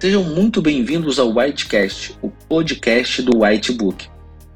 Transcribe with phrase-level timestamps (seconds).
[0.00, 4.08] Sejam muito bem-vindos ao Whitecast, o podcast do Whitebook.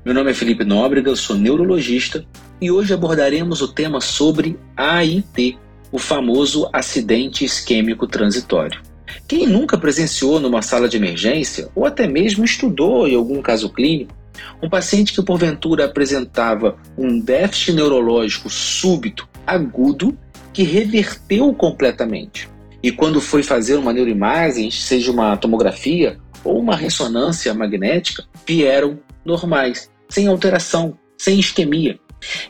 [0.03, 2.25] Meu nome é Felipe Nóbrega, sou neurologista
[2.59, 5.59] e hoje abordaremos o tema sobre AIT,
[5.93, 8.81] o famoso acidente isquêmico transitório.
[9.29, 14.17] Quem nunca presenciou numa sala de emergência ou até mesmo estudou em algum caso clínico
[14.63, 20.17] um paciente que porventura apresentava um déficit neurológico súbito, agudo,
[20.55, 22.49] que reverteu completamente
[22.85, 29.91] e quando foi fazer uma neuroimagem, seja uma tomografia ou uma ressonância magnética, vieram normais,
[30.07, 31.99] sem alteração, sem isquemia.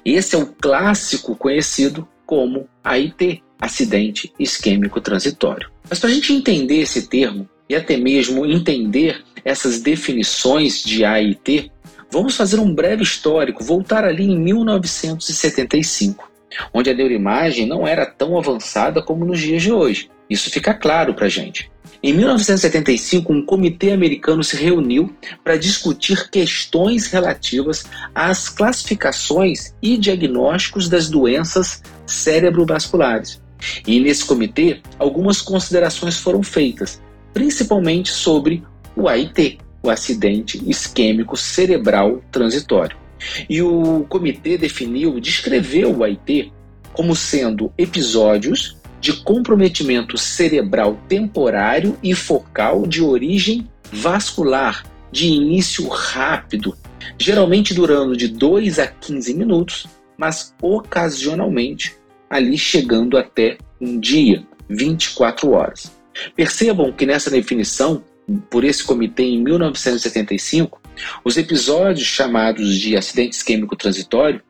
[0.05, 5.71] Esse é o clássico conhecido como AIT, acidente isquêmico transitório.
[5.89, 11.71] Mas para a gente entender esse termo e até mesmo entender essas definições de AIT,
[12.11, 16.29] vamos fazer um breve histórico, voltar ali em 1975,
[16.73, 20.11] onde a neuroimagem não era tão avançada como nos dias de hoje.
[20.29, 21.71] Isso fica claro para a gente.
[22.03, 30.89] Em 1975, um comitê americano se reuniu para discutir questões relativas às classificações e diagnósticos
[30.89, 33.43] das doenças cerebrovasculares.
[33.87, 37.01] E nesse comitê, algumas considerações foram feitas,
[37.33, 38.63] principalmente sobre
[38.95, 43.04] o AIT, o acidente isquêmico cerebral transitório.
[43.49, 46.53] E o comitê definiu, descreveu o AIT
[46.93, 56.75] como sendo episódios de comprometimento cerebral temporário e focal de origem vascular, de início rápido,
[57.19, 59.87] geralmente durando de 2 a 15 minutos,
[60.17, 61.97] mas ocasionalmente
[62.31, 65.93] ali chegando até um dia, 24 horas.
[66.35, 68.03] Percebam que nessa definição,
[68.49, 70.81] por esse comitê em 1975,
[71.25, 74.43] os episódios chamados de acidente isquêmico transitório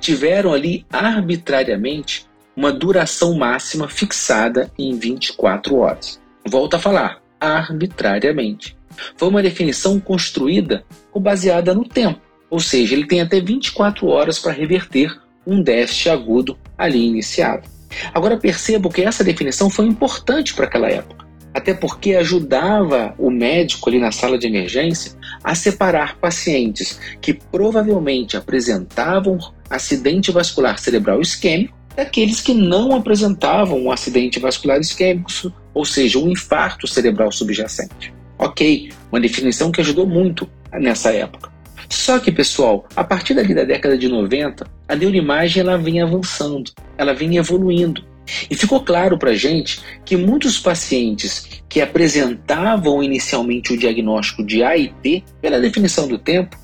[0.00, 6.20] tiveram ali arbitrariamente uma duração máxima fixada em 24 horas.
[6.46, 8.76] Volto a falar, arbitrariamente.
[9.16, 14.38] Foi uma definição construída ou baseada no tempo, ou seja, ele tem até 24 horas
[14.38, 17.68] para reverter um déficit agudo ali iniciado.
[18.12, 23.88] Agora percebo que essa definição foi importante para aquela época, até porque ajudava o médico
[23.88, 25.12] ali na sala de emergência
[25.42, 33.90] a separar pacientes que provavelmente apresentavam acidente vascular cerebral isquêmico daqueles que não apresentavam um
[33.92, 35.30] acidente vascular isquêmico,
[35.74, 38.12] ou seja, um infarto cerebral subjacente.
[38.38, 41.50] Ok, uma definição que ajudou muito nessa época.
[41.90, 47.12] Só que, pessoal, a partir da década de 90, a neuroimagem ela vinha avançando, ela
[47.12, 48.04] vinha evoluindo.
[48.50, 54.62] E ficou claro para a gente que muitos pacientes que apresentavam inicialmente o diagnóstico de
[54.62, 56.56] AIT, pela definição do tempo,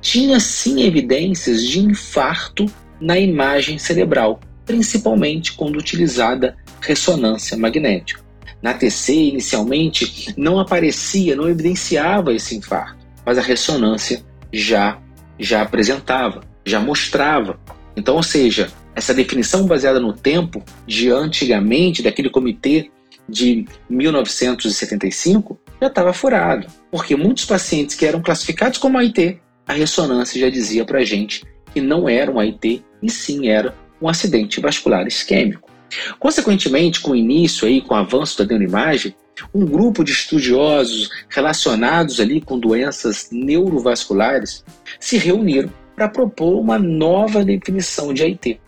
[0.00, 2.66] tinha sim evidências de infarto
[3.00, 8.20] na imagem cerebral, principalmente quando utilizada ressonância magnética.
[8.62, 14.98] Na TC, inicialmente, não aparecia, não evidenciava esse infarto, mas a ressonância já,
[15.38, 17.58] já apresentava, já mostrava.
[17.96, 22.90] Então, ou seja, essa definição baseada no tempo de antigamente, daquele comitê
[23.28, 30.40] de 1975, já estava furado, porque muitos pacientes que eram classificados como AIT, a ressonância
[30.40, 34.60] já dizia para a gente que não era um AIT e sim era um acidente
[34.60, 35.70] vascular isquêmico.
[36.18, 39.14] Consequentemente, com o início aí, com o avanço da neuroimagem,
[39.54, 44.64] um grupo de estudiosos relacionados ali com doenças neurovasculares
[44.98, 48.60] se reuniram para propor uma nova definição de AIT.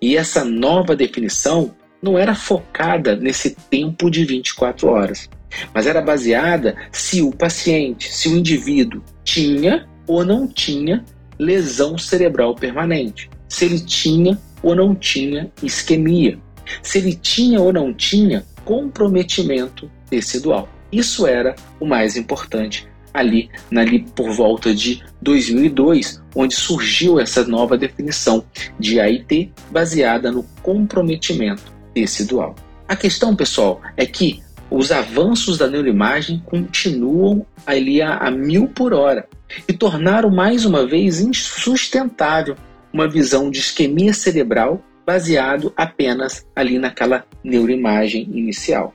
[0.00, 5.28] E essa nova definição não era focada nesse tempo de 24 horas,
[5.74, 11.04] mas era baseada se o paciente, se o indivíduo tinha ou não tinha
[11.38, 16.38] lesão cerebral permanente, se ele tinha ou não tinha isquemia,
[16.82, 20.68] se ele tinha ou não tinha comprometimento tecidual.
[20.92, 27.76] Isso era o mais importante ali, ali por volta de 2002, onde surgiu essa nova
[27.76, 28.44] definição
[28.78, 32.54] de AIT baseada no comprometimento tecidual.
[32.88, 38.92] A questão, pessoal, é que os avanços da neuroimagem continuam ali a, a mil por
[38.92, 39.28] hora
[39.68, 42.56] e tornaram mais uma vez insustentável
[42.92, 48.94] uma visão de isquemia cerebral baseado apenas ali naquela neuroimagem inicial.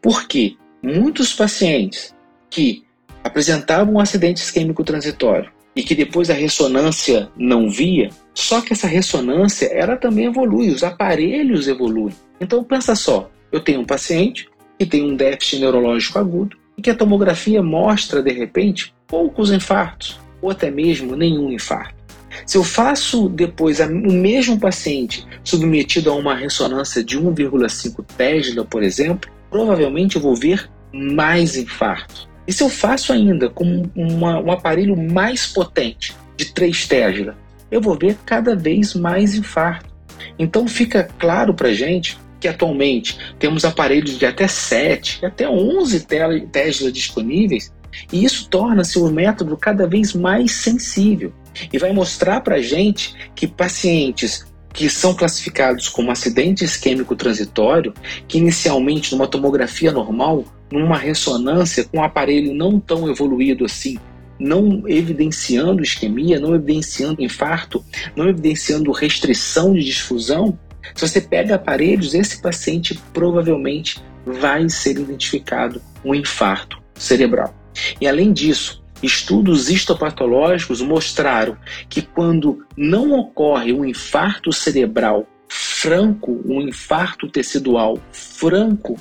[0.00, 0.56] Por quê?
[0.82, 2.14] muitos pacientes
[2.50, 2.84] que
[3.22, 8.86] apresentavam um acidente isquêmico transitório e que depois a ressonância não via, só que essa
[8.86, 12.14] ressonância ela também evolui, os aparelhos evoluem.
[12.40, 14.48] Então pensa só, eu tenho um paciente
[14.78, 20.20] que tem um déficit neurológico agudo e que a tomografia mostra de repente poucos infartos
[20.40, 22.02] ou até mesmo nenhum infarto.
[22.46, 28.82] Se eu faço depois o mesmo paciente submetido a uma ressonância de 1,5 Tesla, por
[28.82, 32.28] exemplo, provavelmente eu vou ver mais infartos.
[32.46, 37.36] E se eu faço ainda com uma, um aparelho mais potente, de 3 Tesla,
[37.70, 39.90] eu vou ver cada vez mais infarto.
[40.38, 46.06] Então fica claro para gente que atualmente temos aparelhos de até 7, até 11
[46.50, 47.72] Tesla disponíveis,
[48.12, 51.32] e isso torna-se um método cada vez mais sensível
[51.72, 57.92] e vai mostrar para gente que pacientes que são classificados como acidente isquêmico transitório,
[58.26, 63.98] que inicialmente numa tomografia normal, numa ressonância com um aparelho não tão evoluído assim,
[64.38, 67.84] não evidenciando isquemia, não evidenciando infarto,
[68.16, 70.58] não evidenciando restrição de difusão,
[70.94, 77.54] se você pega aparelhos, esse paciente provavelmente vai ser identificado um infarto cerebral.
[78.00, 81.56] E além disso, estudos histopatológicos mostraram
[81.88, 88.98] que quando não ocorre um infarto cerebral franco, um infarto tecidual franco,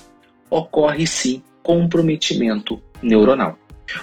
[0.50, 3.58] ocorre sim comprometimento neuronal.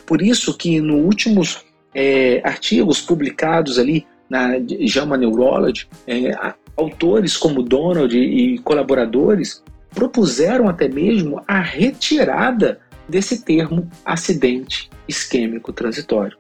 [0.07, 1.65] Por isso que nos últimos
[1.95, 6.33] é, artigos publicados ali na JAMA Neurology, é,
[6.77, 16.37] autores como Donald e colaboradores propuseram até mesmo a retirada desse termo acidente isquêmico transitório.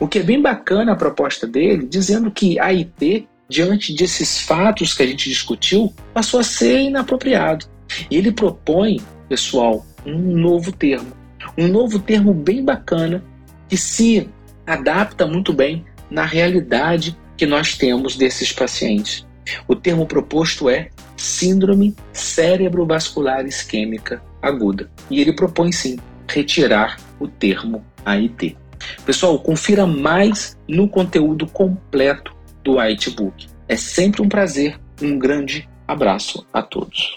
[0.00, 4.94] O que é bem bacana a proposta dele, dizendo que a IT, diante desses fatos
[4.94, 7.66] que a gente discutiu, passou a ser inapropriado.
[8.10, 11.12] E ele propõe, pessoal, um novo termo.
[11.56, 13.22] Um novo termo bem bacana
[13.68, 14.28] que se
[14.66, 19.26] adapta muito bem na realidade que nós temos desses pacientes.
[19.68, 24.90] O termo proposto é Síndrome Cerebrovascular Isquêmica Aguda.
[25.10, 25.98] E ele propõe sim
[26.28, 28.56] retirar o termo AIT.
[29.04, 33.46] Pessoal, confira mais no conteúdo completo do Whitebook.
[33.68, 34.78] É sempre um prazer.
[35.02, 37.16] Um grande abraço a todos.